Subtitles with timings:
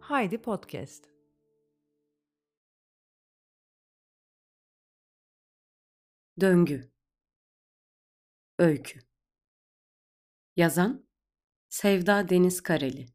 [0.00, 1.04] Haydi Podcast.
[6.40, 6.90] Döngü
[8.58, 9.00] Öykü
[10.56, 11.06] Yazan
[11.68, 13.06] Sevda Deniz Kareli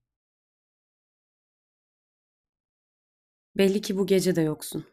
[3.58, 4.86] Belli ki bu gece de yoksun.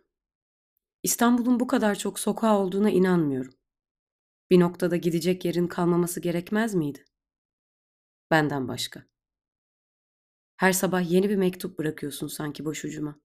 [1.03, 3.58] İstanbul'un bu kadar çok sokağı olduğuna inanmıyorum.
[4.51, 7.05] Bir noktada gidecek yerin kalmaması gerekmez miydi?
[8.31, 9.05] Benden başka.
[10.57, 13.21] Her sabah yeni bir mektup bırakıyorsun sanki boşucuma.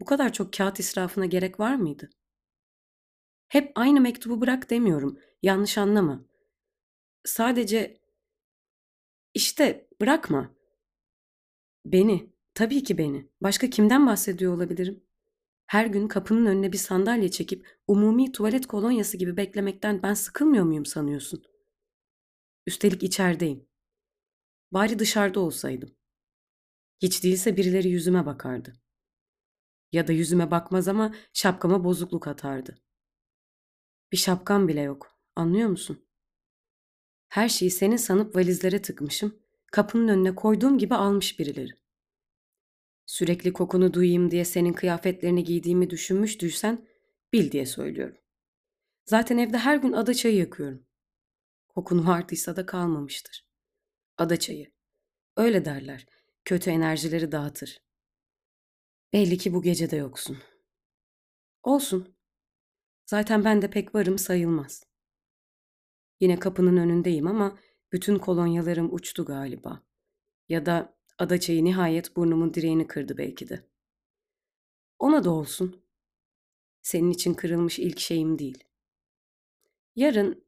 [0.00, 2.10] Bu kadar çok kağıt israfına gerek var mıydı?
[3.48, 5.18] Hep aynı mektubu bırak demiyorum.
[5.42, 6.24] Yanlış anlama.
[7.24, 8.00] Sadece
[9.34, 10.54] işte bırakma.
[11.84, 13.28] Beni, tabii ki beni.
[13.40, 15.04] Başka kimden bahsediyor olabilirim?
[15.66, 20.86] Her gün kapının önüne bir sandalye çekip umumi tuvalet kolonyası gibi beklemekten ben sıkılmıyor muyum
[20.86, 21.42] sanıyorsun?
[22.66, 23.68] Üstelik içerideyim.
[24.72, 25.96] Bari dışarıda olsaydım.
[27.02, 28.72] Hiç değilse birileri yüzüme bakardı.
[29.92, 32.78] Ya da yüzüme bakmaz ama şapkama bozukluk atardı.
[34.12, 35.18] Bir şapkam bile yok.
[35.36, 36.06] Anlıyor musun?
[37.28, 39.38] Her şeyi senin sanıp valizlere tıkmışım.
[39.72, 41.83] Kapının önüne koyduğum gibi almış birileri.
[43.06, 46.88] Sürekli kokunu duyayım diye senin kıyafetlerini giydiğimi düşünmüştüysen
[47.32, 48.16] bil diye söylüyorum.
[49.04, 50.86] Zaten evde her gün ada çayı yakıyorum.
[51.68, 53.48] Kokun vardıysa da kalmamıştır.
[54.18, 54.72] Ada çayı.
[55.36, 56.06] Öyle derler.
[56.44, 57.82] Kötü enerjileri dağıtır.
[59.12, 60.38] Belli ki bu gece de yoksun.
[61.62, 62.16] Olsun.
[63.06, 64.84] Zaten ben de pek varım sayılmaz.
[66.20, 67.58] Yine kapının önündeyim ama
[67.92, 69.82] bütün kolonyalarım uçtu galiba.
[70.48, 73.66] Ya da adaçayı nihayet burnumun direğini kırdı belki de.
[74.98, 75.82] Ona da olsun.
[76.82, 78.64] Senin için kırılmış ilk şeyim değil.
[79.96, 80.44] Yarın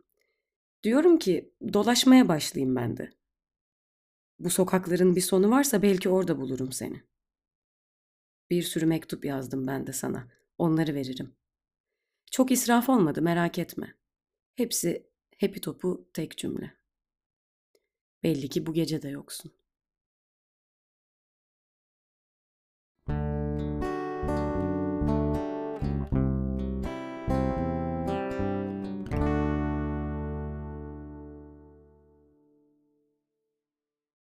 [0.83, 3.13] diyorum ki dolaşmaya başlayayım ben de.
[4.39, 7.03] Bu sokakların bir sonu varsa belki orada bulurum seni.
[8.51, 10.29] Bir sürü mektup yazdım ben de sana.
[10.59, 11.35] Onları veririm.
[12.31, 13.95] Çok israf olmadı merak etme.
[14.55, 16.77] Hepsi hepi topu tek cümle.
[18.23, 19.53] Belli ki bu gece de yoksun.